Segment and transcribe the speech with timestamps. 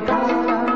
[0.00, 0.75] mata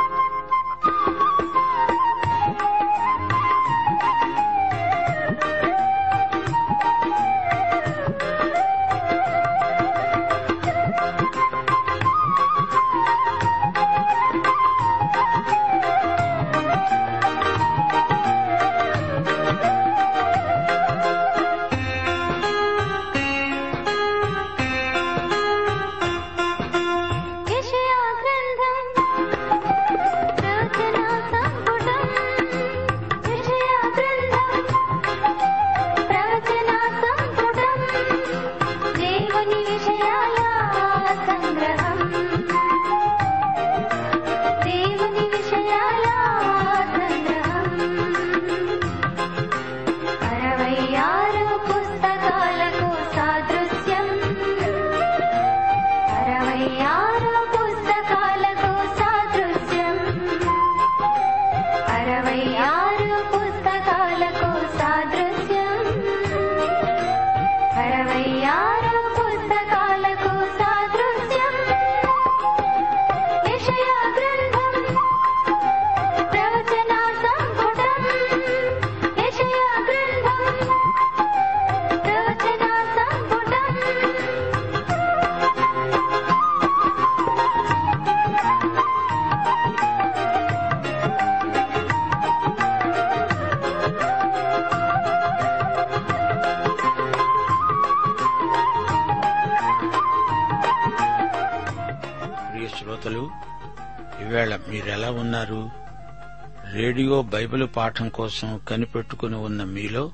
[107.21, 110.11] Bible పాఠం కోసం కనిపెట్టుకుని ఉన్న మీలో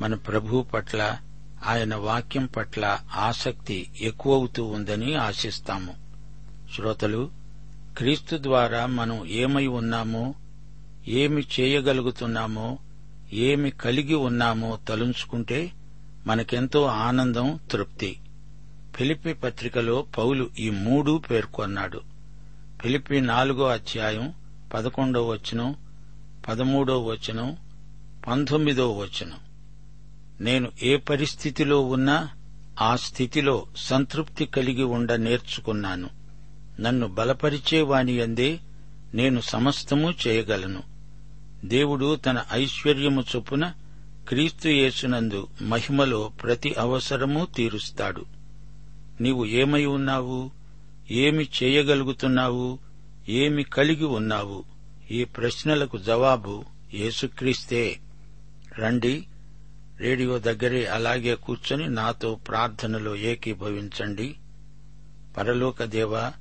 [0.00, 1.18] మన ప్రభు పట్ల
[1.66, 5.94] ఆయన వాక్యం పట్ల ఆసక్తి ఎక్కువవుతూ ఉందని ఆశిస్తాము.
[6.74, 7.30] శ్రోతలు
[7.96, 10.34] క్రీస్తు ద్వారా మనం ఏమై ఉన్నామో
[11.08, 12.78] ఏమి చేయగలుగుతున్నామో
[13.32, 15.70] ఏమి కలిగి ఉన్నామో తలుంచుకుంటే
[16.26, 18.20] మనకెంతో ఆనందం తృప్తి.
[18.96, 22.00] ఫిలిపి పత్రికలో పౌలు ఈ మూడు పేర్కొన్నాడు.
[22.82, 24.34] ఫిలిపి నాలుగో అధ్యాయం
[24.74, 25.74] పదకొండో వచనం
[26.48, 27.56] పదమూడో వచనం
[28.26, 29.38] పంతొమ్మిదో వచనం.
[30.40, 32.28] నేను ఏ పరిస్థితిలో ఉన్నా
[32.80, 36.10] ఆ స్థితిలో సంతృప్తి కలిగి ఉండ నేర్చుకున్నాను.
[36.80, 38.60] నన్ను బలపరిచేవాని అందే
[39.14, 40.82] నేను సమస్తము చేయగలను.
[41.64, 43.72] దేవుడు తన ఐశ్వర్యము చొప్పున
[44.28, 48.24] క్రీస్తు యేసునందు మహిమలో ప్రతి అవసరము తీరుస్తాడు.
[49.20, 50.50] నీవు ఏమై ఉన్నావు?
[51.10, 52.78] ఏమి చేయగలుగుతున్నావు?
[53.28, 54.71] ఏమి కలిగి ఉన్నావు?
[55.12, 56.64] ఈ ప్రశ్నలకు జవాబు
[56.94, 57.98] యేసుక్రీస్తే.
[58.78, 59.26] రండి
[59.98, 64.34] రేడియో దగ్గరే అలాగే కూర్చొని నాతో ప్రార్థనలో ఏకీభవించండి.
[65.36, 66.32] పరలోకదేవ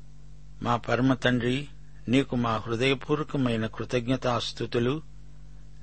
[0.63, 1.67] మా పరమ తండ్రి
[2.09, 5.01] నీకు మా హృదయపూర్వకమైన కృతజ్ఞతాస్థుతులు.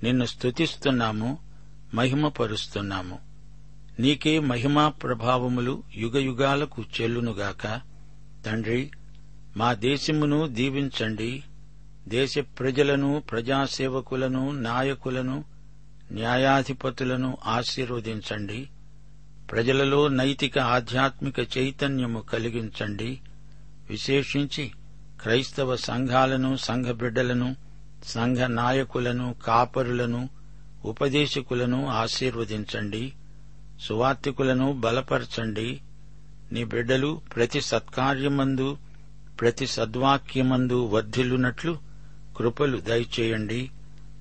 [0.02, 1.38] నిన్ను స్తుతిస్తున్నాము
[1.94, 3.18] మహిమపరుస్తున్నాము.
[4.00, 7.80] నీకే మహిమా ప్రభావములు యుగయుగాలకు చెల్లునుగాక.
[8.46, 8.90] తండ్రి
[9.56, 11.42] మా దేశమును దీవించండి.
[12.08, 15.44] దేశ ప్రజలను ప్రజాసేవకులను నాయకులను
[16.12, 18.68] న్యాయాధిపతులను ఆశీర్వదించండి.
[19.52, 23.20] ప్రజలలో నైతిక ఆధ్యాత్మిక చైతన్యము కలిగించండి.
[23.90, 24.72] విశేషించి
[25.20, 27.56] క్రైస్తవ సంఘాలను సంఘ బిడ్డలను
[28.04, 30.28] సంఘ నాయకులను కాపరులను
[30.84, 33.12] ఉపదేశకులను ఆశీర్వదించండి.
[33.80, 35.80] సువార్తికులను బలపరచండి.
[36.52, 38.78] నీ బిడ్డలు ప్రతి సత్కార్యమందు
[39.40, 41.87] ప్రతి సద్వాక్యమందు వర్ధిల్లునట్లు
[42.38, 43.70] కృపలు దయచేయండి.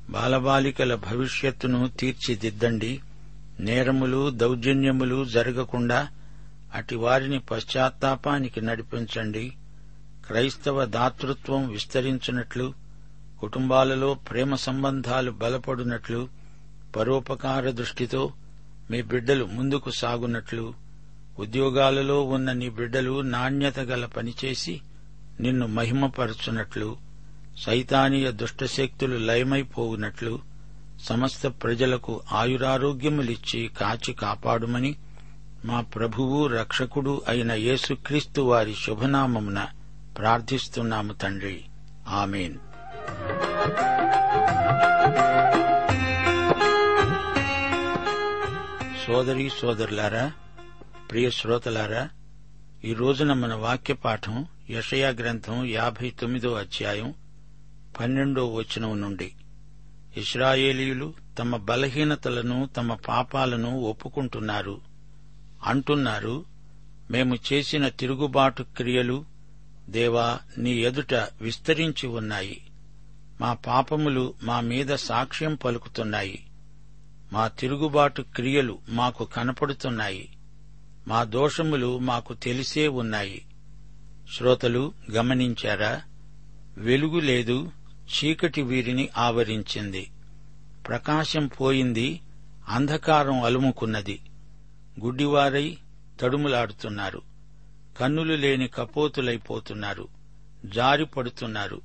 [0.10, 3.02] బాలబాలికల భవిష్యత్తును తీర్చిదిద్దండి.
[3.60, 6.08] నేరములు దౌర్జన్యములు జరగకుండా
[6.74, 9.54] అటి వారిని పశ్చాత్తాపానికి నడిపించండి.
[10.28, 12.74] క్రైస్తవ దాతృత్వం విస్తరించినట్లు
[13.40, 16.30] కుటుంబాలలో ప్రేమ సంబంధాలు బలపడునట్లు
[16.96, 18.34] పరోపకార దృష్టితో
[18.92, 20.74] మీ బిడ్డలు ముందుకు సాగునట్లు
[21.40, 24.82] ఉద్యోగాలలో ఉన్న నీ బిడ్డలు నాణ్యత గల పనిచేసి
[25.40, 27.07] నిన్ను మహిమపరచునట్లు.
[27.58, 30.40] సైతానీయ దుష్టశక్తులు లయమైపోవునట్లు
[31.00, 34.96] సమస్త ప్రజలకు ఆయురారోగ్యములిచ్చి కాచి కాపాడుమని
[35.66, 39.68] మా ప్రభువు రక్షకుడు అయిన యేసుక్రీస్తు వారి శుభనామమున
[40.18, 41.64] ప్రార్థిస్తున్నాము తండ్రి.
[42.08, 42.56] ఆమెన్.
[49.08, 50.32] సోదరి సోదరులారా
[51.12, 52.10] ప్రియ శ్రోతలారా
[52.86, 57.14] ఈ రోజున మన వాక్య పాఠం యషయా గ్రంథం యాభై తొమ్మిదో అధ్యాయం
[58.00, 59.32] పన్నెండో వచనం నుండి
[60.18, 64.82] ఇస్రాయేలీయులు తమ బలహీనతలను తమ పాపాలను ఒప్పుకుంటున్నారు.
[65.64, 66.46] అంటున్నారు
[67.12, 69.26] మేము చేసిన తిరుగుబాటు క్రియలు
[69.90, 72.62] దేవా నీ ఎదుట విస్తరించి ఉన్నాయి.
[73.42, 76.44] మా పాపములు మా మీద సాక్ష్యం పలుకుతున్నాయి.
[77.34, 80.30] మా తిరుగుబాటు క్రియలు మాకు కనపడుతున్నాయి.
[81.08, 83.46] మా దోషములు మాకు తెలిసే ఉన్నాయి.
[84.38, 86.02] శ్రోతలు గమనించారా?
[86.78, 87.72] వెలుగు లేదు
[88.08, 90.12] చీకటి వీరిని ఆవరించింది.
[90.88, 92.22] ప్రకాశం పోయింది
[92.68, 94.20] అంధకారం అలుముకున్నది.
[95.04, 95.78] గుడ్డివారై
[96.20, 97.22] తడుములాడుతున్నారు.
[97.98, 100.08] కన్నులు లేని కపోతులైపోతున్నారు.
[100.66, 101.82] జారిపడుతున్నారు.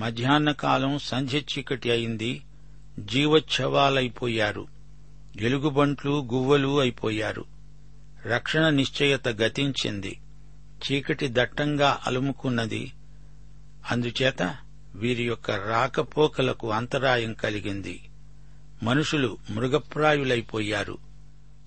[0.00, 2.42] మధ్యాహ్నకాలం సంధ్య చీకటి అయింది.
[2.98, 4.66] జీవచ్ఛవాలైపోయారు.
[5.40, 7.44] ఎలుగుబంట్లు గువ్వలు అయిపోయారు.
[8.26, 10.20] రక్షణ నిశ్చయత గతించింది.
[10.74, 12.92] చీకటి దట్టంగా అలుముకున్నది.
[13.90, 14.56] అందుచేత
[14.96, 18.08] వీరి యొక్క రాకపోకలకు అంతరాయం కలిగింది.
[18.82, 20.98] మనుషులు మృగప్రాయులైపోయారు.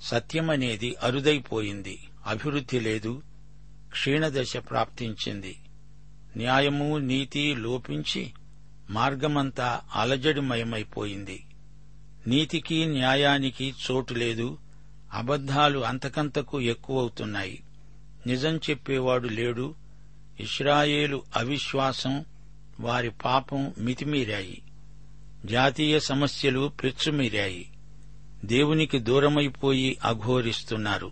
[0.02, 2.08] సత్యమనేది అరుదైపోయింది.
[2.28, 3.22] అభివృద్ధి లేదు.
[3.92, 5.58] క్షీణదశ ప్రాప్తించింది.
[6.38, 8.34] న్యాయము నీతి లోపించి
[8.90, 11.46] మార్గమంతా అలజడిమయమైపోయింది.
[12.28, 14.58] నీతికి న్యాయానికి చోటు లేదు.
[15.14, 17.64] అబద్ధాలు అంతకంతకు ఎక్కువవుతున్నాయి.
[18.28, 19.76] నిజం చెప్పేవాడు లేడు.
[20.40, 22.26] ఇస్రాయేలు అవిశ్వాసం
[22.80, 24.62] వారి పాపం మితిమీరాయి.
[25.46, 27.70] జాతీయ సమస్యలు పెచ్చుమీరాయి.
[28.46, 31.12] దేవునికి దూరమైపోయి అఘోరిస్తున్నారు.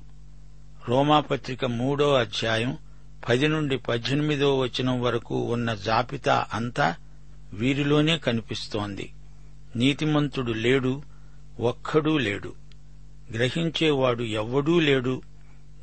[0.90, 2.78] రోమాపత్రిక మూడో అధ్యాయం
[3.30, 6.96] పది నుండి పద్దెనిమిదో వచనం వరకు ఉన్న జాబితా అంతా
[7.54, 9.14] వీరిలోనే కనిపిస్తోంది.
[9.76, 11.04] నీతిమంతుడు లేడు
[11.60, 12.54] ఒక్కడూ లేడు.
[13.34, 15.22] గ్రహించేవాడు ఎవ్వడూ లేడు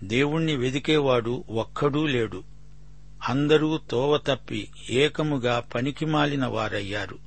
[0.04, 2.53] దేవుణ్ణి వెదికేవాడు ఒక్కడూ లేడు.
[3.28, 7.18] అందరూ తోవ తప్పి ఏకముగా పనికిమాలిన వారయ్యారు.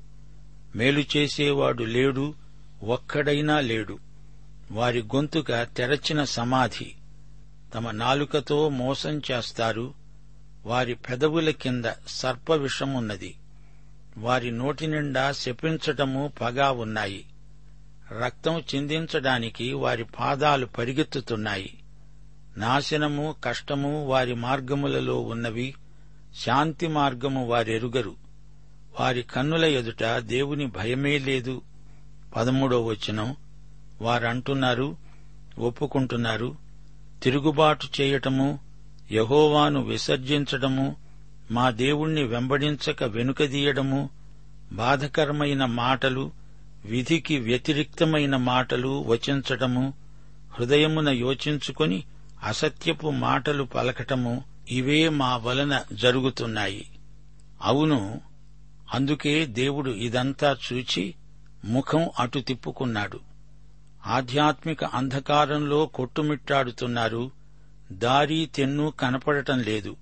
[0.75, 2.33] మేలు చేసేవాడు లేడు
[2.83, 3.99] ఒక్కడైనా లేడు.
[4.71, 6.95] వారి గొంతుక తెరచిన సమాధి.
[7.75, 9.93] తమ నాలుకతో మోసం చేస్తారు.
[10.65, 13.35] వారి పెదవుల కింద సర్ప విషమున్నది
[14.17, 17.25] వారి నోటి నిండా శపించటము పగా ఉన్నాయి.
[18.23, 21.77] రక్తం చిందించడానికి వారి పాదాలు పరిగెత్తుతున్నాయి.
[22.57, 25.73] నాశనము కష్టము వారి మార్గములలో ఉన్నవి.
[26.45, 28.15] శాంతి మార్గము వారెరుగరు.
[28.99, 31.61] వారి కన్నుల ఎదుట దేవుని భయమే లేదు.
[32.35, 33.35] పదమూడో వచనం.
[34.01, 34.97] వారంటున్నారు
[35.59, 36.55] ఒప్పుకుంటున్నారు
[37.23, 38.59] తిరుగుబాటు చేయటము
[39.11, 40.95] యహోవాను విసర్జించడము
[41.51, 44.09] మా దేవుణ్ణి వెంబడించక వెనుకదీయడము
[44.71, 46.31] బాధకరమైన మాటలు
[46.85, 49.93] విధికి వ్యతిరిక్తమైన మాటలు వచించటము
[50.53, 52.03] హృదయమున యోచించుకొని
[52.43, 56.89] అసత్యపు మాటలు పలకటము ఇవే మా వలన జరుగుతున్నాయి.
[57.61, 58.21] అవును
[58.93, 61.15] అందుకే దేవుడు ఇదంతా చూచి
[61.65, 63.19] ముఖం అటు తిప్పుకున్నాడు.
[64.05, 67.31] ఆధ్యాత్మిక అంధకారంలో కొట్టుమిట్టాడుతున్నారు.
[67.91, 69.95] దారి తెన్ను కనపడటం లేదు.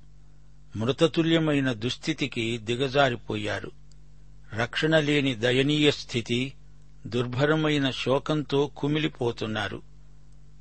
[0.76, 3.72] మృతతుల్యమైన దుస్థితికి దిగజారిపోయారు.
[4.54, 6.54] రక్షణ లేని దయనీయ స్థితి
[7.08, 9.82] దుర్భరమైన శోకంతో కుమిలిపోతున్నారు.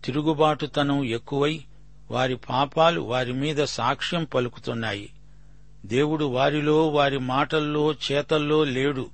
[0.05, 1.65] తిరుగుబాటుతనం ఎక్కువై
[2.11, 5.11] వారి పాపాలు వారి మీద సాక్ష్యం పలుకుతున్నాయి.
[5.87, 9.11] దేవుడు వారిలో వారి మాటల్లో చేతల్లో లేడు.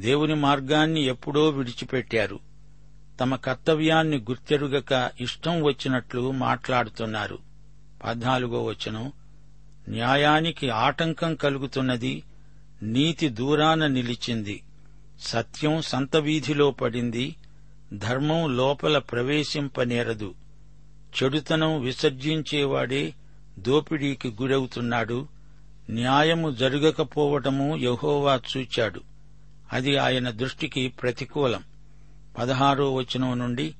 [0.00, 2.40] దేవుని మార్గాన్ని ఎప్పుడో విడిచిపెట్టారు.
[3.20, 7.38] తమ కర్తవ్యాన్ని గుర్తెరుగక ఇష్టం వచ్చినట్లు మాట్లాడుతున్నారు.
[8.04, 9.12] పద్నాలుగో వచనం.
[9.88, 12.22] న్యాయానికి ఆటంకం కలుగుతున్నది
[12.82, 14.62] నీతి దూరాన నిలిచింది.
[15.20, 17.36] సత్యం సంతవీధిలో పడింది
[17.92, 20.34] ధర్మం లోపల ప్రవేశింపనేరదు.
[21.22, 23.14] చెడుతనం విసర్జించేవాడే
[23.58, 25.28] దోపిడీకి గురవుతున్నాడు.
[25.90, 29.00] న్యాయము జరగకపోవటము యహోవా చూచాడు.
[29.72, 31.62] అది ఆయన దృష్టికి ప్రతికూలం.
[32.38, 33.74] పదహారో వచనం నుండి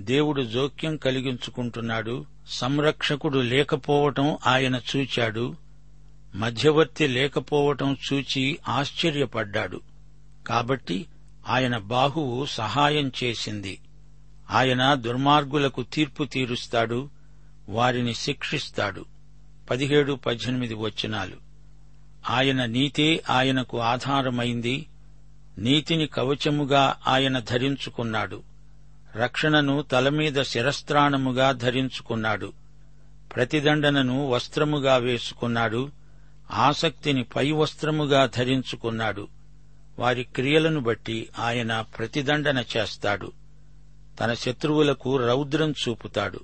[0.00, 2.24] దేవుడు జోక్యం కలిగించుకుంటున్నాడు.
[2.48, 5.56] సంరక్షకుడు లేకపోవటం ఆయన చూచాడు.
[6.34, 9.80] మధ్యవర్తి లేకపోవటం చూచి ఆశ్చర్యపడ్డాడు.
[10.46, 11.06] కాబట్టి
[11.48, 13.78] ఆయన బాహువు సహాయం చేసింది.
[14.50, 17.10] ఆయన దుర్మార్గులకు తీర్పు తీరుస్తాడు
[17.68, 19.04] వారిని శిక్షిస్తాడు.
[19.70, 21.36] పదిహేడు పద్దెనిమిది వచనాలు.
[22.30, 24.86] ఆయన నీతే ఆయనకు ఆధారమైంది
[25.58, 28.42] నీతిని కవచముగా ఆయన ధరించుకున్నాడు.
[29.16, 32.52] రక్షణను తలమీద శిరస్త్రాణముగా ధరించుకున్నాడు.
[33.36, 35.90] ప్రతిదండనను వస్త్రముగా వేసుకున్నాడు
[36.50, 39.28] ఆసక్తిని పై వస్త్రముగా ధరించుకున్నాడు.
[39.98, 43.32] వారి క్రియలను బట్టి ఆయన ప్రతిదండన చేస్తాడు.
[44.20, 46.40] తన శత్రువులకు రౌద్రం చూపుతాడు.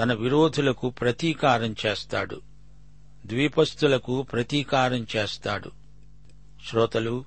[0.00, 2.40] తన విరోధులకు ప్రతీకారం చేస్తాడు.
[3.26, 5.70] ద్వీపస్థులకు ప్రతీకారం చేస్తాడు.
[6.68, 7.24] శ్రోతలు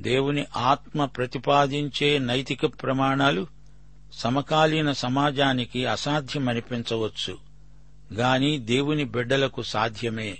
[0.00, 3.46] దేవుని ఆత్మ ప్రతిపాదించే నైతిక ప్రమాణాలు
[4.12, 7.38] సమకాలీన సమాజానికి అసాధ్యమనిపించవచ్చు.
[8.14, 10.38] గాని దేవుని బిడ్డలకు సాధ్యమే.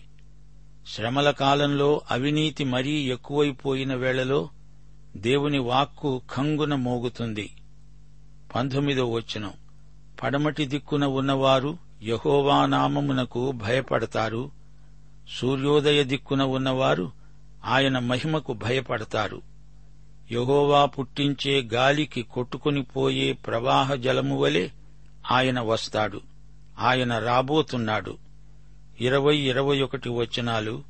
[0.95, 4.49] శ్రమల కాలంలో అవినీతి మరీ ఎక్కువైపోయిన వేళలో
[5.17, 7.51] దేవుని వాక్కు ఖంగున మోగుతుంది.
[8.55, 9.53] పంతొమ్మిదో వచనం.
[10.23, 14.51] పడమటి దిక్కున ఉన్నవారు యహోవా నామమునకు భయపడతారు.
[15.41, 17.13] సూర్యోదయ దిక్కున ఉన్నవారు
[17.65, 19.43] ఆయన మహిమకు భయపడతారు.
[20.33, 24.69] యహోవా పుట్టించే గాలికి కొట్టుకుని పోయే ప్రవాహ జలము వలె
[25.31, 26.21] ఆయన వస్తాడు.
[26.79, 28.19] ఆయన రాబోతున్నాడు.
[29.01, 30.83] ఇరవై ఇరవై ఒకటి వచనాలు.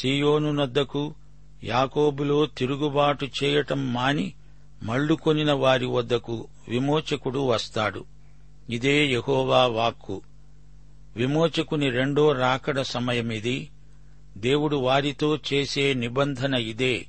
[0.00, 1.14] సియోను నద్దకు
[1.64, 4.32] యాకోబులో తిరుగుబాటు చేయటం మాని
[4.84, 8.04] మళ్ళుకొనిన వారి వద్దకు విమోచకుడు వస్తాడు.
[8.70, 10.22] ఇదే యహోవా వాక్కు.
[11.16, 13.70] విమోచకుని రెండో రాకడ సమయమిది.
[14.36, 17.06] దేవుడు వారితో చేసే నిబంధన ఇదే.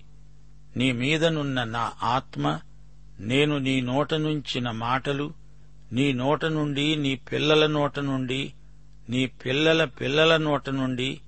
[0.78, 2.60] నీ మీదనున్న నా ఆత్మ
[3.20, 5.34] నేను నీ నోట నుంచిన మాటలు
[5.92, 8.54] నీ నోట నుండి నీ పిల్లల నోట నుండి
[9.10, 11.20] నీ పిల్లల పిల్లల నోట నుండి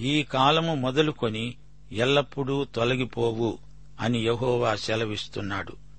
[0.00, 1.54] ఈ కాలము మొదలుకొని
[1.92, 3.58] ఎల్లప్పుడూ తొలగిపోవు
[4.00, 5.89] అని యహోవా సెలవిస్తున్నాడు.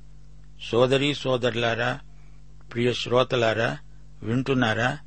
[0.69, 1.99] సోదరీ సోదరులారా
[2.73, 3.77] ప్రియ శ్రోతలారా
[4.23, 4.97] వింటున్నారా?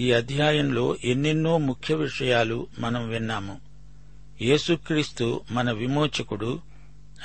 [0.00, 3.60] ఈ అధ్యాయంలో ఎన్నెన్నో ముఖ్య విషయాలు మనం విన్నాము.
[4.42, 6.60] యేసుక్రీస్తు మన విమోచకుడు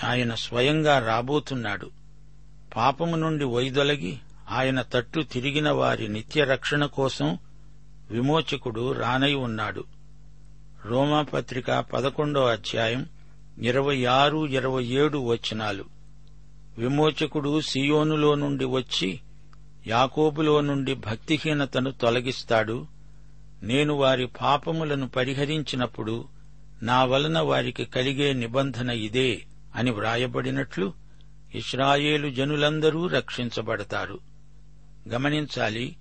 [0.03, 1.91] ఆయన స్వయంగా రాబోతున్నాడు.
[2.75, 4.17] పాపము నుండి వైదొలగి
[4.49, 7.37] ఆయన తట్టు తిరిగిన వారి నిత్య రక్షణ కోసం
[8.11, 9.83] విమోచకుడు రానై ఉన్నాడు.
[10.85, 13.05] రోమాపత్రిక పదకొండో అధ్యాయం
[13.61, 15.94] ఇరవై ఆరు ఇరవై ఏడు వచనాలు.
[16.77, 19.19] విమోచకుడు సియోనులో నుండి వచ్చి
[19.87, 22.87] యాకోబులో నుండి భక్తిహీనతను తొలగిస్తాడు.
[23.63, 26.25] నేను వారి పాపములను పరిహరించినప్పుడు
[26.81, 29.43] నా వలన వారికి కలిగే నిబంధన ఇదే
[29.75, 30.93] అని వ్రాయబడినట్లు
[31.55, 34.19] ఇస్రాయేలు జనులందరూ రక్షించబడతారు.
[35.09, 35.95] గమనించాలి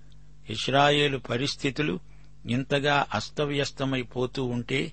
[0.49, 1.99] ఇస్రాయేలు పరిస్థితులు
[2.45, 4.91] ఇంతగా అస్తవ్యస్తమైపోతూ ఉంటే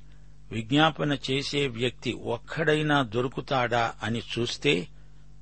[0.51, 4.89] విజ్ఞాపన చేసే వ్యక్తి ఒక్కడైనా దొరుకుతాడా అని చూస్తే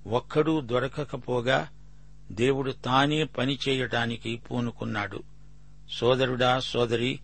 [0.06, 1.68] ఒక్కడూ దొరకకపోగా
[2.32, 5.22] దేవుడు తానే పనిచేయటానికి పూనుకున్నాడు.
[5.92, 7.20] సోదరుడా సోదరి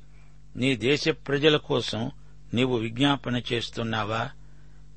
[0.56, 2.10] నీ దేశ ప్రజల కోసం
[2.54, 4.30] నీవు విజ్ఞాపన చేస్తున్నావా?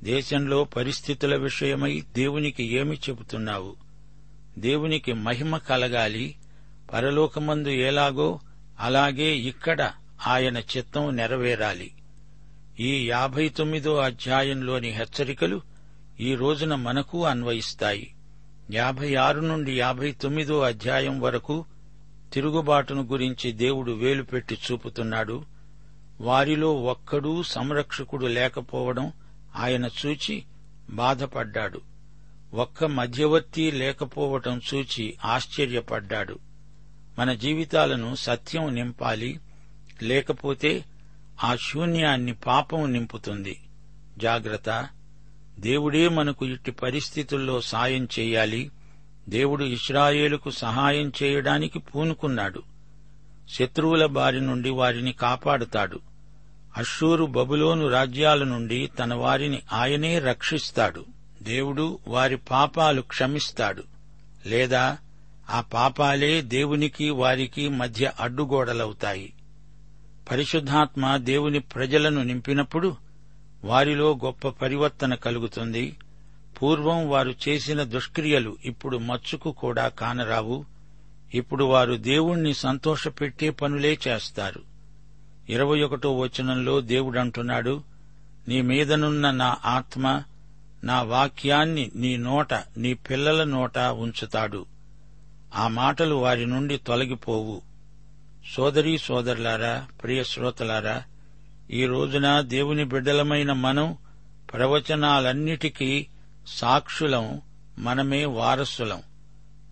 [0.04, 3.76] దేశంలో పరిస్థితుల విషయమై దేవునికి ఏమి చెబుతున్నావు?
[4.58, 6.36] దేవునికి మహిమ కలగాలి.
[6.94, 8.40] పరలోకమందు ఎలాగో
[8.80, 9.92] అలాగే ఇక్కడ
[10.28, 11.92] ఆయన చిత్తం నెరవేరాలి.
[12.80, 15.62] ఈ యాభై తొమ్మిదో అధ్యాయంలోని హెచ్చరికలు
[16.22, 18.14] ఈ రోజున మనకు అన్వయిస్తాయి.
[18.72, 21.66] యాభై ఆరు నుండి యాభై తొమ్మిదో అధ్యాయం వరకు
[22.34, 25.46] తిరుగుబాటును గురించి దేవుడు వేలుపెట్టి చూపుతున్నాడు.
[26.22, 29.14] వారిలో ఒక్కడూ సంరక్షకుడు లేకపోవడం
[29.56, 30.44] ఆయన చూచి
[30.90, 31.82] బాధపడ్డాడు.
[32.54, 36.40] ఒక్క మధ్యవర్తి లేకపోవటం చూచి ఆశ్చర్యపడ్డాడు.
[37.20, 39.40] మన జీవితాలను సత్యం నింపాలి
[40.02, 40.86] లేకపోతే
[41.44, 43.60] ఆ శూన్యాన్ని పాపం నింపుతుంది.
[44.18, 44.90] జాగ్రత్త.
[45.60, 48.72] దేవుడే మనకు ఇట్టి పరిస్థితుల్లో సాయం చేయాలి.
[49.30, 52.64] దేవుడు ఇస్రాయేలుకు సహాయం చేయడానికి పూనుకున్నాడు.
[53.50, 56.00] శత్రువుల బారి నుండి వారిని కాపాడుతాడు.
[56.78, 61.06] అషూరు బబులోను రాజ్యాల నుండి తన వారిని ఆయనే రక్షిస్తాడు.
[61.42, 63.84] దేవుడు వారి పాపాలు క్షమిస్తాడు.
[64.46, 64.98] లేదా
[65.50, 69.34] ఆ పాపాలే దేవునికి వారికి మధ్య అడ్డుగోడలవుతాయి.
[70.32, 73.09] పరిశుద్ధాత్మ దేవుని ప్రజలను నింపినప్పుడు
[73.64, 75.98] వారిలో గొప్ప పరివర్తన కలుగుతుంది.
[76.62, 80.66] పూర్వం వారు చేసిన దుష్క్రియలు ఇప్పుడు మచ్చుకు కూడా కానరావు.
[81.34, 84.62] ఇప్పుడు వారు దేవుణ్ణి సంతోషపెట్టే పనులే చేస్తారు.
[85.50, 87.84] ఇరవై ఒకటో వచనంలో దేవుడంటున్నాడు
[88.48, 90.24] నీ మీదనున్న నా ఆత్మ
[90.84, 94.66] నా వాక్యాన్ని నీ నోట నీ పిల్లల నోట ఉంచుతాడు.
[95.56, 97.62] ఆ మాటలు వారి నుండి తొలగిపోవు.
[98.56, 101.04] సోదరీ సోదరులారా ప్రియ శ్రోతలారా
[101.72, 103.98] ఈ రోజున దేవుని బిడ్డలమైన మనం
[104.54, 106.08] ప్రవచనాలన్నిటికీ
[106.48, 107.42] సాక్షులం
[107.80, 109.02] మనమే వారసులం.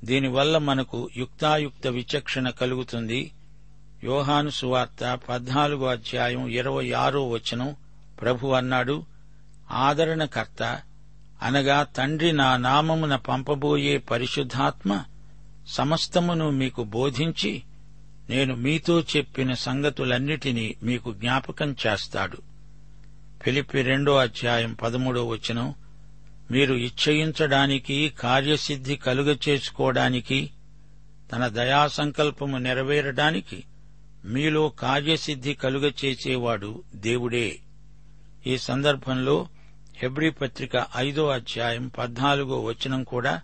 [0.04, 3.32] దీనివల్ల మనకు యుక్తాయుక్త విచక్షణ కలుగుతుంది.
[4.04, 7.76] యోహాను సువార్త పద్నాలుగో అధ్యాయం ఇరవై ఆరో వచనం
[8.22, 9.06] ప్రభు అన్నాడు
[9.72, 10.82] ఆదరణకర్త
[11.42, 15.04] అనగా తండ్రి నా నామమున పంపబోయే పరిశుద్ధాత్మ
[15.68, 17.64] సమస్తమును మీకు బోధించి
[18.30, 22.38] నేను మీతో చెప్పిన సంగతులన్నిటినీ మీకు జ్ఞాపకం చేస్తాడు.
[23.42, 25.74] ఫిలిపి రెండో అధ్యాయం పదమూడో వచనం
[26.52, 30.50] మీరు ఇచ్చయించడానికి కార్యసిద్ధి కలుగ చేసుకోవడానికి
[31.32, 33.64] తన దయా సంకల్పము నెరవేరడానికి
[34.26, 37.60] మీలో కార్యసిద్ధి కలుగ చేసేవాడు దేవుడే.
[38.48, 39.48] ఈ సందర్భంలో
[39.96, 43.42] హెబ్రి పత్రిక ఐదో అధ్యాయం పద్నాలుగో వచనం కూడా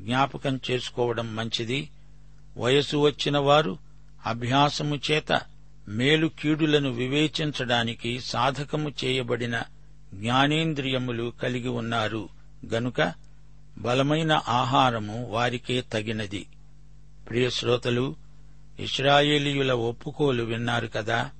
[0.00, 1.90] జ్ఞాపకం చేసుకోవడం మంచిది.
[2.56, 3.78] వయసు వచ్చిన వారు
[4.26, 5.40] అభ్యాసము చేత
[5.88, 9.62] మేలు కీడులను వివేచించడానికి సాధకము చేయబడిన
[10.14, 12.28] జ్ఞానేంద్రియములు కలిగి ఉన్నారు.
[12.74, 13.12] గనుక
[13.78, 16.46] బలమైన ఆహారము వారికే తగినది.
[17.28, 18.16] ప్రియశ్రోతలు
[18.80, 21.30] ఇస్రాయేలీయుల ఒప్పుకోలు విన్నారు కదా.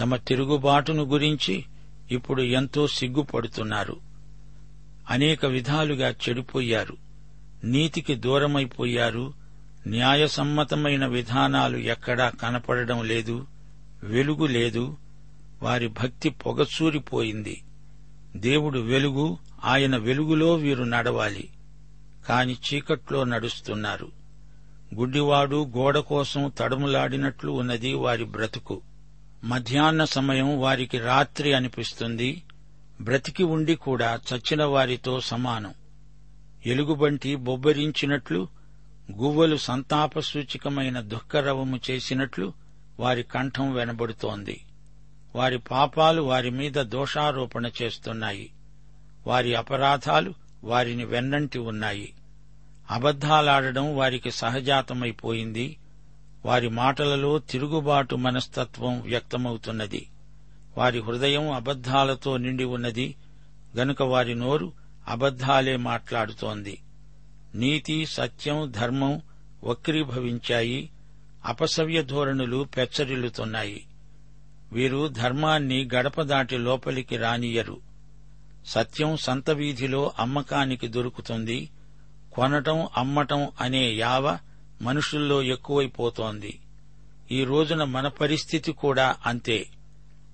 [0.00, 1.64] తమ తిరుగుబాటును గురించి
[2.10, 4.00] ఇప్పుడు ఎంతో సిగ్గుపడుతున్నారు.
[5.10, 6.96] అనేక విధాలుగా చెడిపోయారు.
[7.64, 9.32] నీతికి దూరమైపోయారు.
[9.88, 13.46] న్యాయసమ్మతమైన విధానాలు ఎక్కడా కనపడడం లేదు
[14.02, 14.96] వెలుగు లేదు
[15.62, 17.62] వారి భక్తి పొగసూరిపోయింది.
[18.36, 21.48] దేవుడు వెలుగు ఆయన వెలుగులో వీరు నడవాలి.
[22.28, 24.12] కాని చీకట్లో నడుస్తున్నారు.
[24.94, 28.82] గుడ్డివాడు గోడ కోసం తడుములాడినట్లు ఉన్నది వారి బ్రతుకు.
[29.44, 32.42] మధ్యాహ్న సమయం వారికి రాత్రి అనిపిస్తుంది.
[33.00, 35.74] బ్రతికి ఉండి కూడా చచ్చిన వారితో సమానం.
[36.66, 38.57] ఎలుగుబంటి బొబ్బరించినట్లు
[39.12, 42.52] గువ్వలు సంతాప సూచికమైన దుఃఖరవము చేసినట్లు
[43.00, 44.64] వారి కంఠం వెనబడుతోంది.
[45.36, 48.50] వారి పాపాలు వారి మీద దోషారోపణ చేస్తున్నాయి.
[49.26, 50.34] వారి అపరాధాలు
[50.64, 52.12] వారిని వెన్నంటి ఉన్నాయి.
[52.90, 55.76] అబద్ధాలాడడం వారికి సహజాతమైపోయింది.
[56.44, 60.08] వారి మాటలలో తిరుగుబాటు మనస్తత్వం వ్యక్తమవుతున్నది.
[60.78, 63.14] వారి హృదయం అబద్ధాలతో నిండి ఉన్నది.
[63.76, 64.72] గనుక వారి నోరు
[65.08, 66.78] అబద్ధాలే మాట్లాడుతోంది.
[67.58, 69.22] నీతి సత్యం ధర్మం
[69.64, 70.90] వక్రీభవించాయి.
[71.44, 73.86] అపసవ్య ధోరణులు పెచ్చరిల్లుతున్నాయి.
[74.72, 77.80] వీరు ధర్మాన్ని గడప దాటి లోపలికి రానియరు.
[78.66, 81.70] సత్యం సంత వీధిలో అమ్మకానికి దొరుకుతుంది.
[82.32, 84.38] కొనటం అమ్మటం అనే యావ
[84.82, 86.58] మనుషుల్లో ఎక్కువైపోతోంది.
[87.32, 89.66] ఈ రోజున మన పరిస్థితి కూడా అంతే.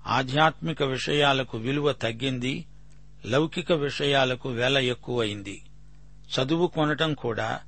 [0.07, 2.65] ఆధ్యాత్మిక విషయాలకు విలువ తగ్గింది.
[3.25, 5.61] లౌకిక విషయాలకు వెల ఎక్కువైంది.
[6.31, 7.59] చదువు కొనటం కూడా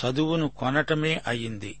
[0.00, 1.78] చదువును కొనటమే అయింది.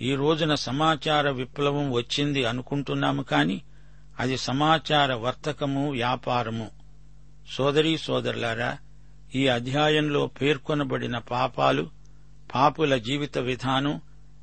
[0.00, 3.62] ఈ రోజున సమాచార విప్లవం వచ్చింది అనుకుంటున్నాము కాని
[4.18, 6.70] అది సమాచార వర్తకము వ్యాపారము.
[7.50, 8.78] సోదరీ సోదరులారా
[9.34, 11.90] ఈ అధ్యాయంలో పేర్కొనబడిన పాపాలు
[12.54, 14.00] పాపుల జీవిత విధానం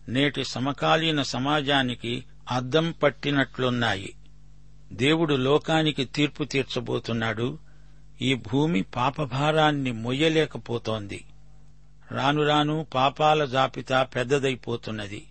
[0.09, 4.15] నేటి సమకాలీన సమాజానికి అద్దం పట్టినట్లున్నాయి.
[4.93, 7.59] దేవుడు లోకానికి తీర్పు తీర్చబోతున్నాడు.
[8.21, 11.25] ఈ భూమి పాపభారాన్ని మొయ్యలేకపోతోంది.
[12.11, 15.25] రాను రాను పాపాల జాబితా పెద్దదైపోతున్నది.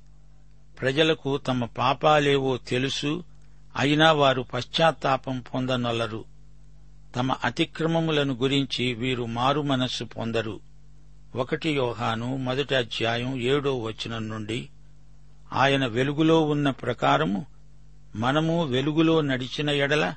[0.81, 3.25] ప్రజలకు తమ పాపాలేవో తెలుసు
[3.77, 6.25] అయినా వారు పశ్చాత్తాపం పొందనొల్లరు.
[7.17, 10.61] తమ అతిక్రమములను గురించి వీరు మారు మనస్సు పొందరు.
[11.37, 14.69] ఒకటి యోహాను మొదటి అధ్యాయం ఏడో వచనం నుండి
[15.53, 17.47] ఆయన వెలుగులో ఉన్న ప్రకారము
[18.17, 20.15] మనము వెలుగులో నడిచిన ఎడల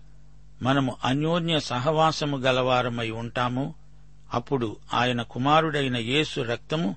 [0.62, 3.74] మనము అన్యోన్య సహవాసము గలవారమై ఉంటాము.
[4.34, 6.96] అప్పుడు ఆయన కుమారుడైన యేసు రక్తము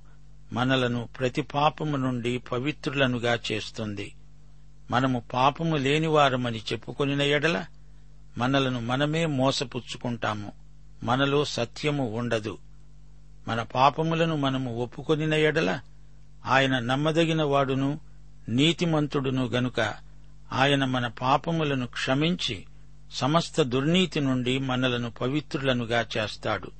[0.52, 4.14] మనలను ప్రతి పాపము నుండి పవిత్రులనుగా చేస్తుంది.
[4.90, 7.64] మనము పాపము లేనివారమని చెప్పుకొనిన ఎడల
[8.38, 10.52] మనలను మనమే మోసపుచ్చుకుంటాము.
[11.02, 12.58] మనలో సత్యము ఉండదు.
[13.48, 15.80] మన పాపములను మనము ఒప్పుకొనిన ఎడల
[16.46, 18.00] ఆయన నమ్మదగిన వాడును
[18.48, 19.80] నీతిమంతుడును గనుక
[20.52, 22.64] ఆయన మన పాపములను క్షమించి
[23.12, 26.70] సమస్త దుర్నీతి నుండి మనలను పవిత్రులనుగా చేస్తాడు.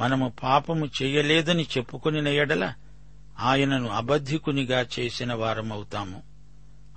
[0.00, 2.72] మనము పాపము చేయలేదని చెప్పుకునిన ఎడల
[3.40, 6.22] ఆయనను అబద్ధికునిగా చేసిన వారమవుతాము.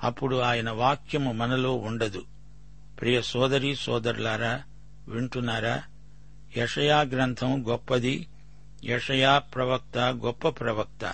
[0.03, 2.23] అప్పుడు ఆయన వాక్యము మనలో ఉండదు.
[3.01, 4.61] ప్రియ సోదరీ సోదరులారా
[5.07, 5.83] వింటున్నారా?
[6.57, 8.27] యషయా గ్రంథం గొప్పది.
[8.83, 11.13] యషయా ప్రవక్త గొప్ప ప్రవక్త.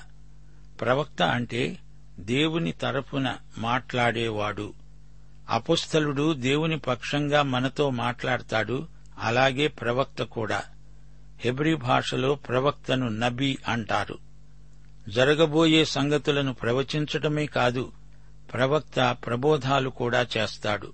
[0.81, 1.77] ప్రవక్త అంటే
[2.19, 4.82] దేవుని తరఫున మాట్లాడేవాడు.
[5.49, 8.87] అపుస్థలుడు దేవుని పక్షంగా మనతో మాట్లాడతాడు
[9.19, 10.63] అలాగే ప్రవక్త కూడా.
[11.39, 14.17] హెబ్రి భాషలో ప్రవక్తను నబీ అంటారు.
[15.09, 17.91] జరగబోయే సంగతులను ప్రవచించటమే కాదు
[18.53, 20.93] ప్రవక్త ప్రబోధాలు కూడా చేస్తాడు.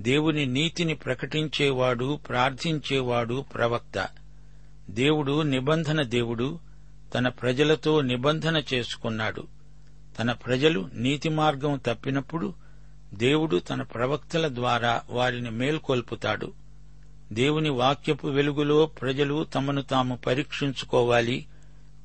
[0.00, 4.08] దేవుని నీతిని ప్రకటించేవాడు ప్రార్థించేవాడు ప్రవక్త.
[4.90, 6.58] దేవుడు నిబంధన దేవుడు
[7.14, 9.46] తన ప్రజలతో నిబంధన చేసుకున్నాడు.
[10.18, 12.65] తన ప్రజలు నీతి మార్గం తప్పినప్పుడు
[13.14, 16.52] దేవుడు తన ప్రవక్తల ద్వారా వారిని మేల్కొల్పుతాడు.
[17.32, 21.46] దేవుని వాక్యపు వెలుగులో ప్రజలు తమను తాము పరీక్షించుకోవాలి.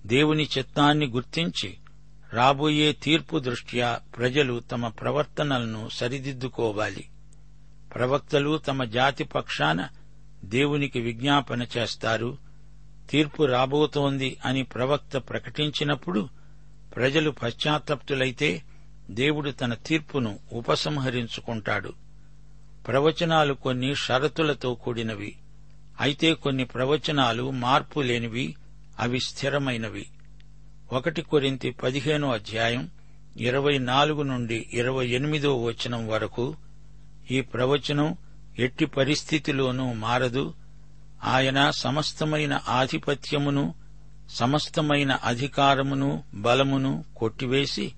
[0.06, 1.78] దేవుని చిత్తాన్ని గుర్తించి
[2.34, 7.10] రాబోయే తీర్పు దృష్ట్యా ప్రజలు తమ ప్రవర్తనలను సరిదిద్దుకోవాలి.
[7.96, 9.88] ప్రవక్తలు తమ జాతి పక్షాన
[10.44, 12.38] దేవునికి విజ్ఞాపన చేస్తారు.
[13.10, 16.30] తీర్పు రాబోతోంది అని ప్రవక్త ప్రకటించినప్పుడు
[16.96, 18.64] ప్రజలు పశ్చాత్తప్తులైతే
[19.12, 21.94] దేవుడు తన తీర్పును ఉపసంహరించుకుంటాడు.
[22.88, 25.36] ప్రవచనాలు కొన్ని షరతులతో కూడినవి.
[26.00, 28.56] అయితే కొన్ని ప్రవచనాలు మార్పు లేనివి
[29.00, 30.06] అవి స్థిరమైనవి.
[30.92, 32.90] ఒకటి కొరింతి పదిహేనో అధ్యాయం
[33.38, 36.56] ఇరవై నాలుగు నుండి ఇరవై ఎనిమిదో వచనం వరకు
[37.32, 38.16] ఈ ప్రవచనం
[38.60, 40.54] ఎట్టి పరిస్థితిలోనూ మారదు.
[41.24, 43.76] ఆయన సమస్తమైన ఆధిపత్యమును
[44.30, 47.94] సమస్తమైన అధికారమును బలమును కొట్టివేసి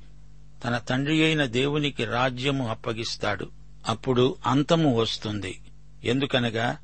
[0.63, 3.49] తన తండ్రి అయిన దేవునికి రాజ్యము అప్పగిస్తాడు.
[3.87, 5.61] అప్పుడు అంతము వస్తుంది.
[6.03, 6.77] ఎందుకనగా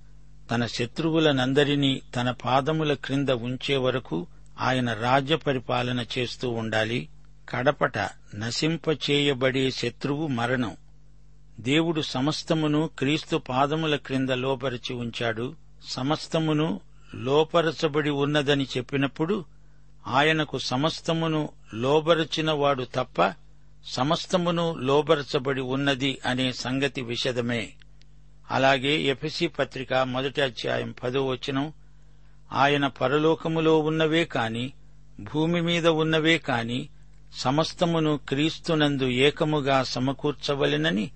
[0.51, 4.27] తన శత్రువులనందరినీ తన పాదముల క్రింద ఉంచే వరకు
[4.59, 7.09] ఆయన రాజ్య పరిపాలన చేస్తూ ఉండాలి.
[7.49, 7.97] కడపట
[8.35, 10.75] నశింపచేయబడే శత్రువు మరణం.
[11.59, 15.55] దేవుడు సమస్తమును క్రీస్తు పాదముల క్రింద లోపరిచి ఉంచాడు.
[15.83, 16.79] సమస్తమును
[17.15, 19.45] లోపరచబడి ఉన్నదని చెప్పినప్పుడు
[20.07, 23.33] ఆయనకు సమస్తమును లోబరచినవాడు తప్ప
[23.85, 27.73] సమస్తమును లోబరచబడి ఉన్నది అనే సంగతి విషదమే.
[28.51, 31.73] అలాగే ఎఫ్ఎసి పత్రిక మొదటి అధ్యాయం పదో వచనం
[32.51, 34.73] ఆయన పరలోకములో ఉన్నవే కాని
[35.19, 36.89] భూమి మీద ఉన్నవే కాని
[37.33, 41.11] సమస్తమును క్రీస్తునందు ఏకముగా సమకూర్చవలెనని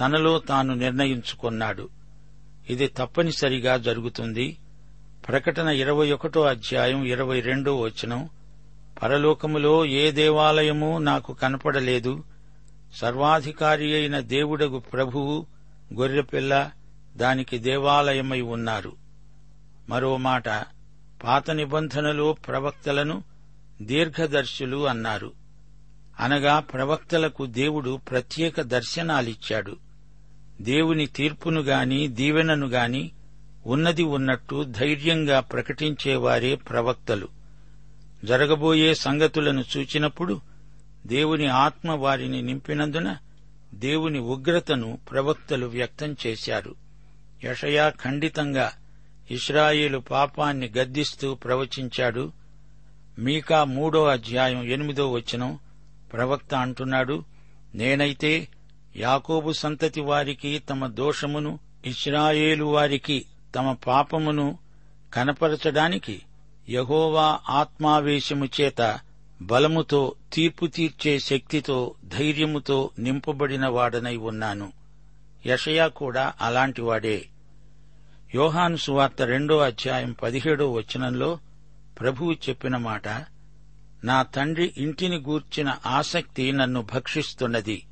[0.00, 1.88] తనలో తాను నిర్ణయించుకున్నాడు.
[2.70, 4.56] ఇది తప్పనిసరిగా జరుగుతుంది.
[5.28, 8.28] ప్రకటన ఇరవై ఒకటో అధ్యాయం ఇరవై రెండో వచనం
[9.02, 12.24] పరలోకములో ఏ దేవాలయము నాకు కనపడలేదు.
[12.94, 15.46] సర్వాధికారి అయిన దేవుడగు ప్రభువు
[15.94, 16.70] గొర్రెపిల్ల
[17.16, 18.92] దానికి దేవాలయమై ఉన్నారు.
[19.88, 20.48] మరో మాట
[21.24, 23.24] పాత నిబంధనలో ప్రవక్తలను
[23.82, 25.32] దీర్ఘదర్శులు అన్నారు.
[26.20, 29.76] అనగా ప్రవక్తలకు దేవుడు ప్రత్యేక దర్శనాలిచ్చాడు.
[30.60, 33.10] దేవుని తీర్పును గాని దీవెనను గాని
[33.66, 37.39] ఉన్నది ఉన్నట్టు ధైర్యంగా ప్రకటించేవారే ప్రవక్తలు.
[38.24, 40.40] జరగబోయే సంగతులను చూచినప్పుడు
[41.06, 43.16] దేవుని ఆత్మ వారిని నింపినందున
[43.74, 46.74] దేవుని ఉగ్రతను ప్రవక్తలు వ్యక్తం చేశారు.
[47.44, 48.72] యషయా ఖండితంగా
[49.30, 52.32] ఇస్రాయేలు పాపాన్ని గద్దిస్తూ ప్రవచించాడు.
[53.18, 55.58] మీకా మూడో అధ్యాయం ఎనిమిదో వచనం
[56.12, 57.24] ప్రవక్త అంటున్నాడు
[57.74, 58.48] నేనైతే
[58.96, 64.58] యాకోబు సంతతి వారికి తమ దోషమును ఇస్రాయేలు వారికి తమ పాపమును
[65.14, 66.22] కనపరచడానికి
[66.70, 68.98] యహోవా ఆత్మావేశము చేత
[69.42, 74.72] బలముతో తీర్పు తీర్చే శక్తితో ధైర్యముతో నింపబడిన వాడనై ఉన్నాను.
[75.46, 77.28] యషయా కూడా అలాంటివాడే
[78.34, 81.38] యోహాను సువార్త రెండో అధ్యాయం పదిహేడో వచనంలో
[82.00, 83.08] ప్రభువు చెప్పిన మాట
[84.04, 87.82] నా తండ్రి ఇంటిని గూర్చిన ఆసక్తి నన్ను భక్షిస్తున్నది.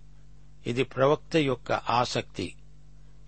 [0.66, 2.54] ఇది ప్రవక్త యొక్క ఆసక్తి.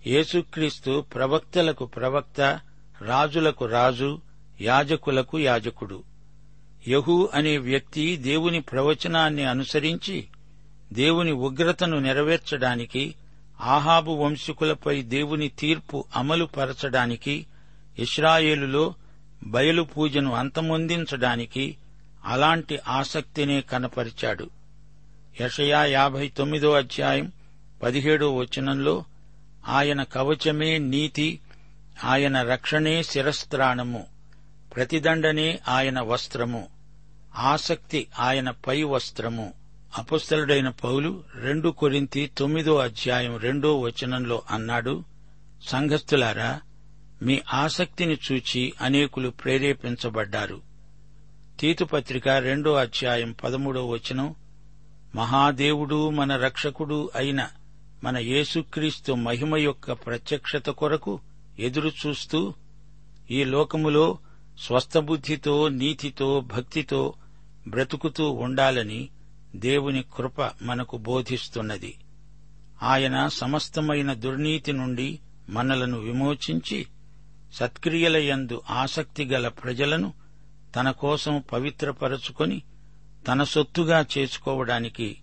[0.07, 2.59] యేసుక్రీస్తు ప్రవక్తలకు ప్రవక్త
[3.01, 4.21] రాజులకు రాజు
[4.61, 6.03] యాజకులకు యాజకుడు.
[6.87, 10.27] యహూ అనే వ్యక్తి దేవుని ప్రవచనాన్ని అనుసరించి
[10.93, 13.15] దేవుని ఉగ్రతను నెరవేర్చడానికి
[13.61, 17.45] ఆహాబు వంశకులపై దేవుని తీర్పు అమలు పరచడానికి
[17.99, 18.93] ఇస్రాయేలులో
[19.43, 21.77] బయలు పూజను అంతమొందించడానికి
[22.25, 24.49] అలాంటి ఆసక్తినే కనపరిచాడు.
[25.41, 27.31] యషయా యాభై తొమ్మిదో అధ్యాయం
[27.83, 29.03] పదిహేడో వచనంలో
[29.67, 31.39] ఆయన కవచమే నీతి
[32.03, 34.07] ఆయన రక్షణే శిరస్త్రాణము.
[34.75, 36.67] ప్రతిదండనే ఆయన వస్త్రము.
[37.35, 39.53] ఆసక్తి ఆయన పై వస్త్రము.
[39.97, 45.03] అపుస్తలుడైన పౌలు రెండు కొరింతి తొమ్మిదో అధ్యాయం రెండో వచనంలో అన్నాడు
[45.63, 46.61] సంఘస్థులారా
[47.21, 50.61] మీ ఆసక్తిని చూచి అనేకులు ప్రేరేపించబడ్డారు.
[51.59, 54.35] తీతుపత్రిక రెండో అధ్యాయం పదమూడో వచనం
[55.15, 57.47] మహాదేవుడు మన రక్షకుడు అయిన
[58.03, 61.19] మన యేసుక్రీస్తు మహిమ యొక్క ప్రత్యక్షత కొరకు
[61.59, 62.53] ఎదురుచూస్తూ
[63.31, 64.17] ఈ లోకములో
[64.61, 67.13] స్వస్థబుద్ధితో నీతితో భక్తితో
[67.67, 69.09] బ్రతుకుతూ ఉండాలని
[69.55, 71.97] దేవుని కృప మనకు బోధిస్తున్నది.
[72.83, 75.19] ఆయన సమస్తమైన దుర్నీతి నుండి
[75.49, 76.87] మనలను విమోచించి
[77.53, 80.13] సత్క్రియలయందు ఆసక్తి గల ప్రజలను
[80.75, 82.61] తన కోసం పవిత్రపరచుకొని
[83.27, 85.17] తన సొత్తుగా చేసుకోవడానికి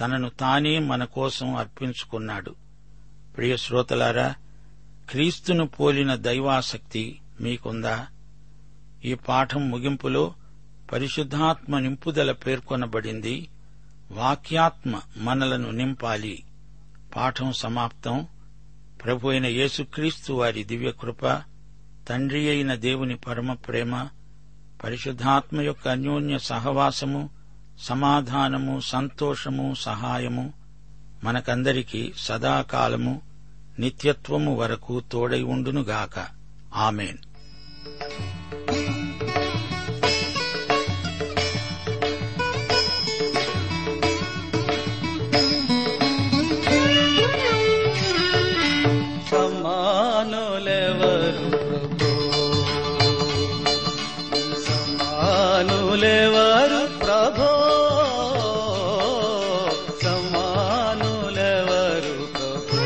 [0.00, 2.54] తనను తానే మన కోసం అర్పించుకున్నాడు.
[3.36, 4.34] ప్రియ శ్రోతలారా
[5.10, 8.06] క్రీస్తును పోలిన దైవాసక్తి మీకుందా?
[9.04, 10.34] ఈ పాఠం ముగింపులో
[10.92, 13.48] పరిశుద్ధాత్మ నింపుదల పేర్కొనబడింది.
[14.10, 16.42] వాక్యాత్మ మనలను నింపాలి.
[17.16, 18.26] పాఠం సమాప్తం.
[19.04, 21.42] ప్రభు అయిన యేసుక్రీస్తు వారి దివ్యకృప
[22.08, 24.08] తండ్రి అయిన దేవుని పరమ ప్రేమ
[24.84, 27.30] పరిశుద్ధాత్మ యొక్క అన్యోన్య సహవాసము
[27.78, 30.52] సమాధానము సంతోషము సహాయము
[31.24, 33.20] మనకందరికీ సదాకాలము
[33.78, 36.26] నిత్యత్వము వరకు తోడై ఉండునుగాక.
[36.74, 37.18] ఆమెన్.
[37.90, 38.59] thank you
[55.52, 57.48] సమానులెవరు ప్రభు?
[60.02, 62.76] సమానులెవరు ప్రభు?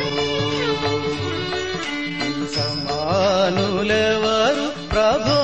[3.27, 5.44] సమానులెవరు ప్రభు?